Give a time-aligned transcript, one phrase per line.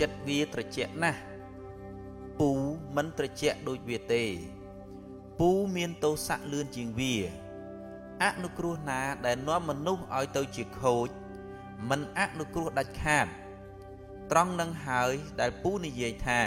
[0.04, 1.20] ិត្តវាត្រជាក់ណាស់
[2.38, 2.50] ពូ
[2.96, 4.24] មិនត្រជាក់ដូចវាទេ
[5.38, 7.14] ពូមានទោសៈលឿនជាងវា
[8.22, 11.08] អនុគ្រោះណាដែលនាំមនុស្សឲ្យទៅជាខូច
[11.88, 13.26] មិនអនុគ្រោះដាច់ខាត
[14.30, 16.40] ត្រង់នឹងហើយដែលពូនិយាយថា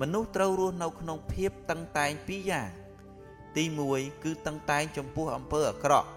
[0.00, 2.68] មនុស្សត្រូវរស់នៅក្នុងភាពតឹងតែងពីរយ៉ាង
[3.56, 3.64] ទី
[3.94, 6.08] 1គឺតឹងតែងចំពោះអំពើអាក្រក់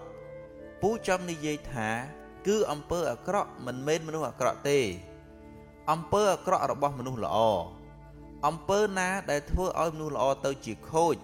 [0.82, 1.88] ពូចង់និយាយថា
[2.46, 4.80] គឺអំពើអាក្រក់មិនមែនមនុស្សអាក្រក់ទេ
[5.92, 7.38] អំពើអាក្រក់របស់មនុស្សល្អ
[8.46, 11.14] អំពើណាដែលធ្វើឲ្យមនុស្សល្អទៅជាខូច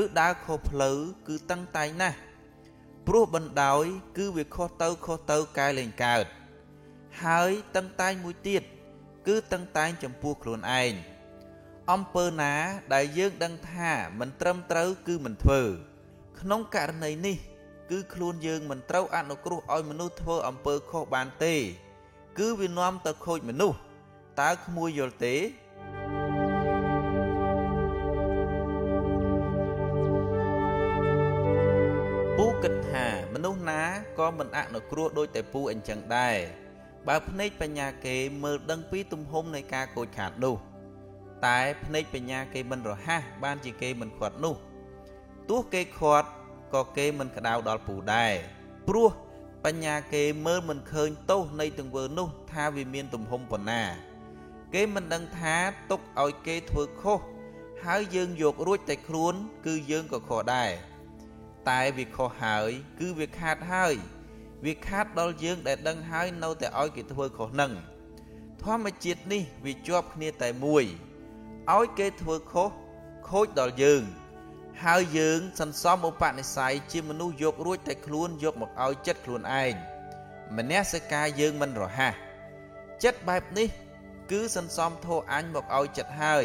[0.00, 0.96] ឬដើរខុសផ្លូវ
[1.28, 2.18] គឺតឹងតែងណាស់
[3.06, 3.84] ព្រោះបណ្ដោយ
[4.16, 6.24] គឺវាខុសទៅខុសទៅកែលែងកើត
[7.24, 8.62] ហើយតឹងតែងមួយទៀត
[9.28, 10.92] គឺតឹងតែងចំពោះខ្លួនឯង
[11.92, 12.54] អំពើណា
[12.94, 15.62] ដែលយើងដឹងថាមិនត្រឹមត្រូវគឺមិនធ្វើ
[16.40, 17.36] ក្នុងករណីនេះ
[17.90, 21.54] គឺខ្លួនយើងមិនត្រូវអនុគ្រោះឲ្យមនុស្សធ្វើអំពើខុសបានទេ
[22.40, 23.78] គឺវានាំទៅខូចមនុស្ស
[24.40, 25.36] តើក្មួយយល់ទេ
[32.36, 33.82] ពូគិតថាមនុស្សណា
[34.18, 36.36] ក៏មិនអនុគ្រោះដូចតែពូអញ្ចឹងដែរ
[37.08, 40.56] បើភ្នែកបញ្ញាគេមើលដឹងពីទំហំនៃការខូចខាតនោះ
[41.46, 44.54] តែភ្នែកបញ្ញាគេមិនរហ័សបានជាគេមិនខាត់នោះ
[45.50, 46.28] ទោះគេខាត់
[46.74, 48.32] ក៏គេមិនក្តៅដល់ពូដែរ
[48.88, 49.10] ព្រោះ
[49.64, 53.82] បញ្ញាគេមើលមិនឃើញទោសនៃទង្វើនោះថាវាមានទំហំប៉ុណ្ណា
[54.74, 55.56] គេមិនដឹងថា
[55.90, 57.18] ទុកឲ្យគេធ្វើខុស
[57.84, 59.34] ហើយយើងយករួចតែខ្លួន
[59.66, 60.70] គឺយើងក៏ខុសដែរ
[61.68, 63.94] តែវាខុសហើយ គឺវាខាតហើយ
[64.64, 67.72] វាខាតដល់យើងដែលដឹងហើយនៅតែឲ្យគេធ្វើខុសនឹង
[68.62, 70.84] ធម្មជាតិនេះវាជាប់គ្នាតែមួយ
[71.76, 72.70] ឲ្យគេធ្វើខុស
[73.28, 74.02] ខូចដល់យើង
[74.86, 79.74] ហើយយើងសន្សំឧបនិស្ស័យជាមនុស្សយករួចតែខ្លួនយកមកឲ្យចិត្តខ្លួនឯង
[80.56, 82.14] មនសិការយើងមិនរហ័ស
[83.04, 83.68] ចិត្តបែបនេះ
[84.30, 86.44] គឺសន្សំធោអញមកឲ្យចិត្តហើយ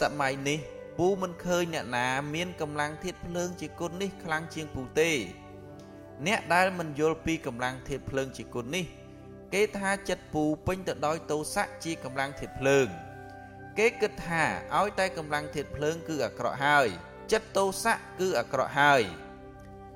[0.00, 0.58] សម័យនេះ
[0.98, 5.10] ពូមិនឃើញអ្នកណាមានកម្លាំងធាតភ្លើងជាគុណនេះខ្លាំងជាងពូទេ
[6.26, 8.84] អ្នកដែលមិនយល់ពីកម្លាំងធាតភ្លើងជាគុណនេះ
[9.54, 12.86] គេថាចិត្តពូពេញទៅដោយទោសៈជាកម្លាំងធាតភ្លើង
[13.78, 14.44] គេគិតថា
[14.78, 16.88] ឲ្យតែកម្លាំងធាតុភ្លើងគឺអាក្រក់ហើយ
[17.32, 19.02] ចិត្តទោសៈគឺអាក្រក់ហើយ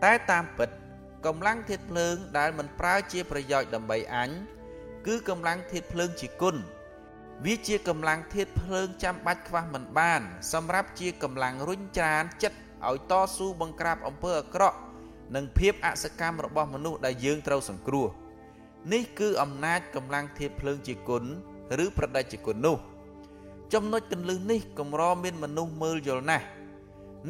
[0.05, 0.71] តែតាមពិត
[1.27, 4.31] កម្លាំងធាតុភ្លើងដែលមិនប្រើជាប្រយោជន៍ដើម្បីអញ
[5.07, 6.57] គឺកម្លាំងធាតុភ្លើងជាគុណ
[7.45, 10.21] វាជាកម្លាំងធាតុភ្លើងចាំបាច់ខ្វះមិនបាន
[10.53, 12.59] សម្រាប់ជាកម្លាំងរុញច្រានចិត្ត
[12.89, 14.79] ឲ្យតស៊ូបង្ក្រាបអំពើអាក្រក់
[15.35, 18.09] និងភាពអសកម្មរបស់មនុស្សដែលយើងត្រូវសង្គ្រោះ
[18.93, 21.25] នេះគឺអំណាចកម្លាំងធាតុភ្លើងជាគុណ
[21.85, 22.77] ឬប្រដេចគុណនោះ
[23.75, 26.47] ចំណុចកន្លឹះនេះកម្រមានមនុស្សមើលយល់ណាស់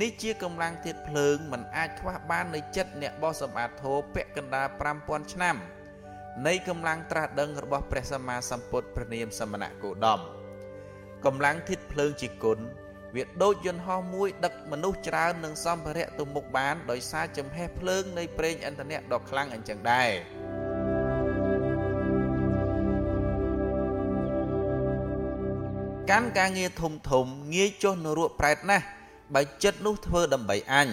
[0.00, 4.66] នេះជាកម្លាំងធាតភ្លើងមិនអាចខ្វះបាននៃចិត្តអ្នកបោះសម្បត្តិធោពាក់កណ្ដាល
[5.00, 5.56] 5000ឆ្នាំ
[6.46, 10.20] នៃកម្លាំងត្រាស់ដឹងរបស់ព្រះសម្មាសម្ពុទ្ធព្រះនាមសមណៈគោដម
[11.24, 12.58] កម្លាំងធាតភ្លើងជាគុណ
[13.14, 20.10] វាដូចយន្តហោះមួយដឹកមនុស្សច្រើននិងសម្ភារៈទៅមុខបានដោយសារចំហេះភ្លើងនៃប្រេងឥន្ធនៈដ៏ខ្លាំងអញ្ចឹងដែរ
[26.10, 28.86] កាន់ការងារធំធំងាយចុះនរកប្រែតណាស់
[29.34, 30.88] បើចិត្តនោះធ្វើដើម្បីអញ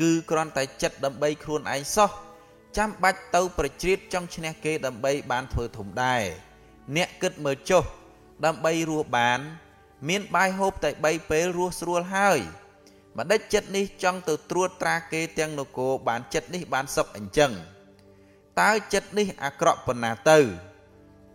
[0.00, 2.10] គឺគ្រាន់តែចិត្តដើម្បីខ្លួនឯងសោះ
[2.76, 6.22] ចាំបាច់ទៅប្រជ្រៀតចង់ឈ្នះគេដើម្បីបានធ្វើធំដែរ
[6.96, 7.84] អ្នកគិតមើលចុះ
[8.46, 9.40] ដើម្បីរស់បាន
[10.08, 12.38] មានបាយហូបតែ3ពេលរស់ស្រួលហើយ
[13.18, 17.52] ម្ដេចចិត្តនេះចង់ទៅត្រួតត្រាគេទាំងនគរបានចិត្តនេះបានសុខអញ្ចឹង
[18.60, 20.38] តើចិត្តនេះអាក្រក់ប៉ុណ្ណាទៅ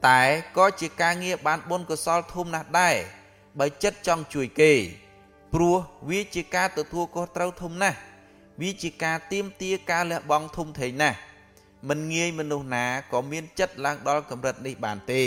[0.08, 0.22] តែ
[0.58, 2.96] ក៏ជាការងារបានបុណ្យកុសលធំណាស់ដែរ
[3.60, 4.74] បើចិត្តចង់ជួយគេ
[5.54, 5.76] ព្រោះ
[6.10, 7.98] វាជាការទទួលខុសត្រូវធំណាស់
[8.62, 11.18] វាជាការទៀមទាការលះបង់ធំធេងណាស់
[11.90, 15.24] មិនងាយមនុស្សណាក៏មានចិត្តឡើងដល់កម្រិតនេះបានទេ